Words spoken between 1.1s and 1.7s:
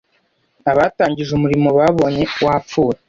umurimo